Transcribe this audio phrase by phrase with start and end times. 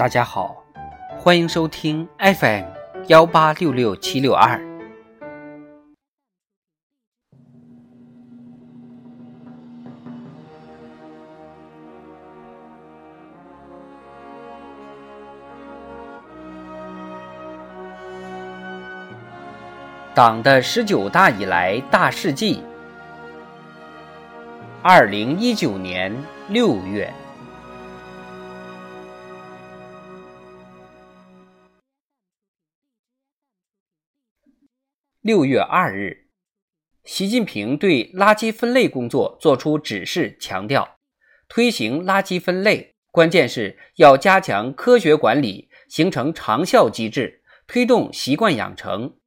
[0.00, 0.56] 大家好，
[1.18, 2.64] 欢迎收听 FM
[3.08, 4.58] 幺八六六七六二。
[20.14, 22.62] 党的十九大以来大事记，
[24.82, 26.10] 二零一九年
[26.48, 27.12] 六月。
[35.30, 36.26] 六月二日，
[37.04, 40.96] 习近平对垃圾分类工作作出指示，强调
[41.48, 49.18] 推行垃圾分类，关键是要加强科学管理，形成长效机制，推动习惯养成。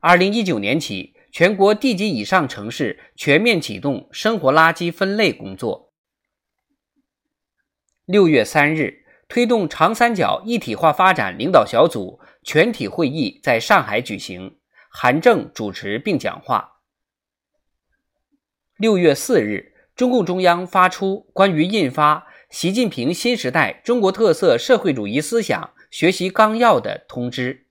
[0.00, 5.94] 二零一九年起，全国地级以上城市全面启动生活垃圾分类工作。
[8.04, 14.56] 六月三日，推动长三角一体化发展领导小组全体会议在上海举行。
[14.88, 16.80] 韩正主持并讲话。
[18.76, 27.66] 六月四日，中共中央发出关于印发《习近平新时代中国特色社会主义思想学习纲要》的通知。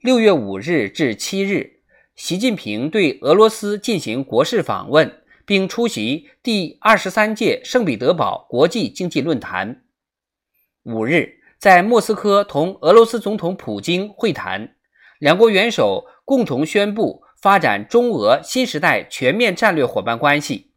[0.00, 1.82] 六月五日至七日，
[2.16, 9.84] 习近平对俄罗斯进行国事访问，并出席第二十三届圣彼得堡国际经济论坛。
[10.84, 14.74] 五日，在莫斯科同俄罗斯总统普京会谈。
[15.20, 20.72] 两国元首共同宣布发展中俄新时代全面战略伙伴关系。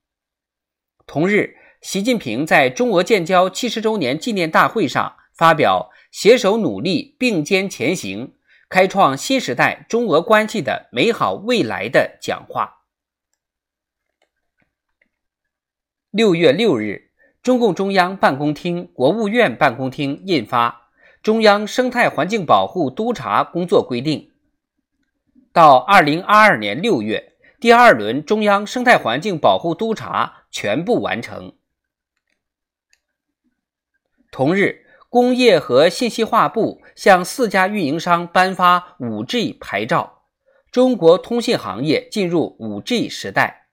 [1.08, 8.34] 同日，习近平在中俄建交七十周年纪念大会上发表“携手努力，并肩前行，
[8.68, 12.82] 开创新时代中俄关系的美好未来”的讲话。
[16.12, 20.70] 六月六日，中共中央办公厅、国务院办公厅印发
[21.24, 24.20] 《中央生态环境保护督察工作规定》。
[25.54, 31.54] 到二零二二年六月，第二轮中央生态环境保护督查全部完成。
[34.32, 40.24] 同日，工业和信息化部向四家运营商颁发五 G 牌照，
[40.72, 43.68] 中国通信行业进入五 G 时代。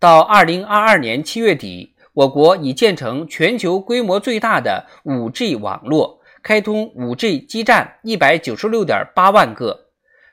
[0.00, 9.91] 到二零二二年七月底，我国已建成全球规模最大的五 G 网络，开通五 G 基站一百九十六点八万个。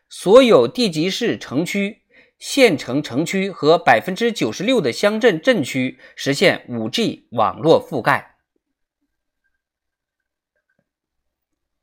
[0.10, 2.02] 所有地级市城区、
[2.40, 8.38] 县城城区和百分之九十六的乡镇镇区实现五 G 网络覆盖。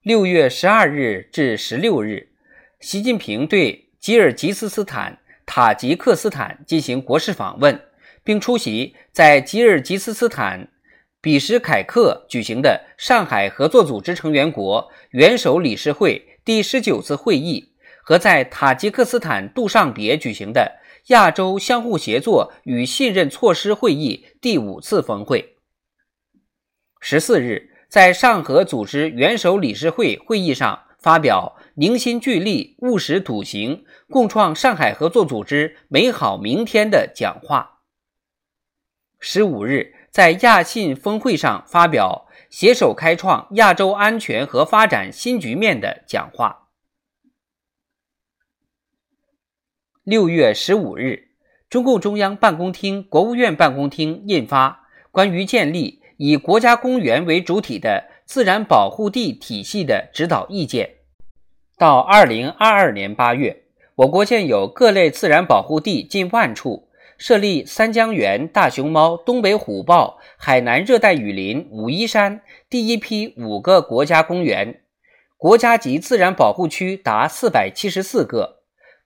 [0.02, 2.32] 六月十二日至十六日，
[2.80, 7.80] 习近平对吉尔吉斯斯坦、塔吉克斯坦进行国事访问，
[8.24, 10.68] 并出席在吉尔吉斯斯坦
[11.20, 17.75] 比什凯克举行的上海合作组织成员国元首理事会第十九次会议。
[18.06, 20.78] 和在塔吉克斯坦杜尚别举行的
[21.08, 25.56] 亚洲相互协作与信任措施会议第五次峰会。
[27.00, 37.80] 十四日，在上合组织元首理事会会议上发表“凝心聚力，务实笃行，共创上海合作组织美好明天”的讲话。
[39.18, 46.65] 十五日，在亚信峰会上发表“携手开创亚洲安全和发展新局面”的讲话。
[50.06, 51.30] 六月十五日，
[51.68, 54.68] 中共中央办公厅、国务院办公厅印发
[55.10, 60.86] 《关于建立以国家公园为主体的自然保护地体系的指导意见》。
[61.76, 63.64] 到二零二二年八月，
[63.96, 74.82] 我国现有各类自然保护地近万处，设立三江源、大熊猫、东北虎豹、海南热带雨林、武夷山第一批五个国家公园，
[75.36, 78.55] 国家级自然保护区达四百七十四个。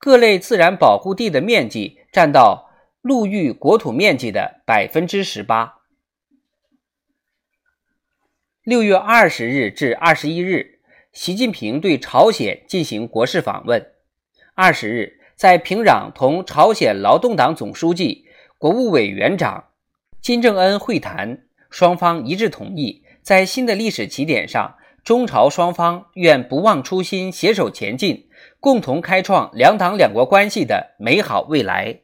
[0.00, 2.70] 各类自然保护地的面积占到
[3.02, 5.74] 陆域国土面积的百分之十八。
[8.62, 10.78] 六月二十日至二十一日，
[11.12, 13.92] 习近平对朝鲜进行国事访问。
[14.54, 18.24] 二十日，在平壤同朝鲜劳动党总书记、
[18.56, 19.66] 国务委员长
[20.22, 28.29] 金正恩会谈，双方一致同意，在新的历史起点上，中朝双方愿不忘初心，携手前进。
[28.60, 32.00] 共同开创两党两国关系的美好未来。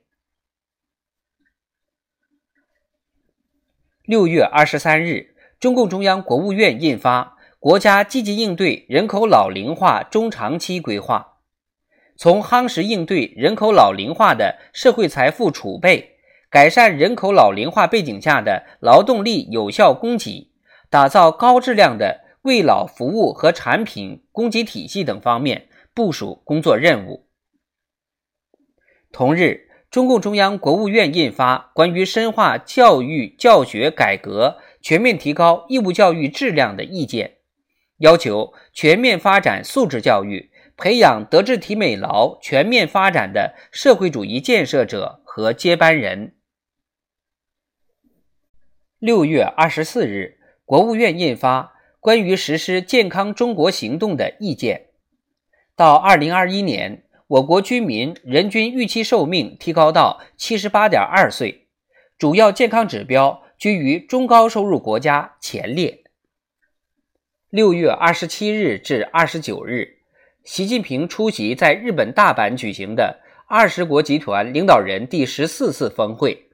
[4.07, 11.37] 六月二十三日，中共中央、国务院印发《国家积极应对人口老龄化中长期规划》，
[12.17, 16.17] 从夯实应对人口老龄化的社会财富储备，
[16.49, 20.53] 改善人口老龄化背景下的劳动力有效供给，
[20.89, 27.27] 打造高质量的为老服务和产品供给体系等方面部署工作任务。
[29.11, 37.29] 同日，中共中央、国务院印发《关于深化教育教学改革、全面提高义务教育质量的意见》，
[37.97, 46.37] 要求全面发展素质教育，培养德智体美劳全面发展的社会主义建设者和接班人。
[48.99, 50.37] 六月二十四日。
[50.67, 54.89] 国务院印发关于实施健康中国行动的意见，
[55.77, 61.69] 到二零二一年，我国居民人均预期寿命提高到七十八点二岁，
[62.19, 66.03] 主要健康指标居于中高收入国家前列。
[67.51, 69.99] 六月二十七日至二十九日，
[70.43, 76.49] 习近平出席在日本大阪举行的二十国集团领导人第十四次峰会。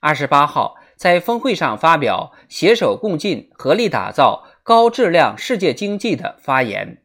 [0.00, 0.76] 二十八号。
[0.96, 7.02] 在峰会上发表“携手共进，合力打造高质量世界经济”的发言。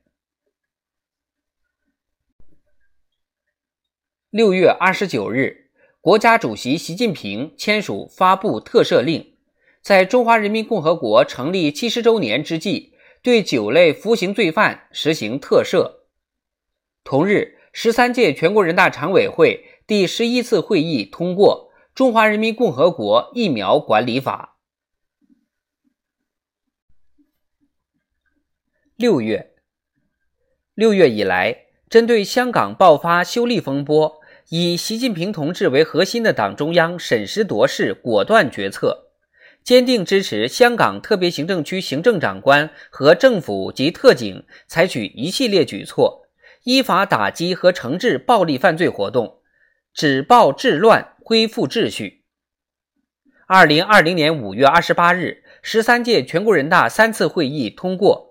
[4.31, 5.69] 六月二十九日，
[5.99, 9.35] 国家主席习近平签署发布特赦令，
[9.81, 15.95] 在中华人民共和国成立七十周年之际，对九类服刑罪犯实行特赦。
[17.03, 21.69] 同日，十三届全国人大常委会第十一次会议通过。
[21.93, 24.57] 《中华人民共和国疫苗管理法》。
[28.95, 29.55] 六月，
[30.73, 39.11] 六月以来，针对香港爆发修例风波，以习近平同志为核心的党中央审时度势，果断决策，
[39.63, 46.27] 坚定支持香港特别行政区行政长官和政府及特警采取一系列举措，
[46.63, 49.39] 依法打击和惩治暴力犯罪活动，
[49.93, 51.09] 止暴制乱。
[51.23, 52.25] 恢复秩序。
[53.47, 58.30] 二零二零年五月二十八日，十三届全国人大三次会议通过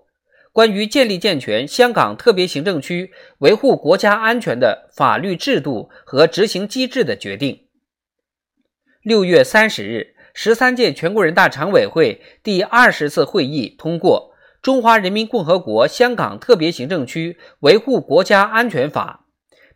[0.51, 7.55] 关于建立健全香港特别行政区维护国家安全的法律制度和执行机制的决定》。
[9.01, 19.17] 六月三十日，十三届全国人大常委会第二十次会议通过《中华人民共和国香港特别行政区维护国家安全法》。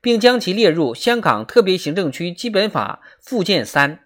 [0.01, 4.01] 并将其列入香港特别行政区基本法附件三，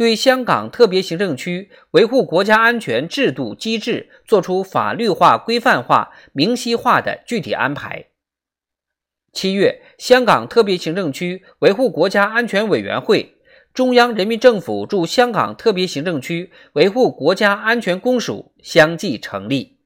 [0.00, 8.06] 对香港特别行政区维护国家安全制度机制作出法律化、规范化、明晰化的具体安排。
[9.34, 13.34] 七月，香港特别行政区维护国家安全委员会、
[13.74, 19.79] 中央人民政府驻香港特别行政区维护国家安全公署相继成立。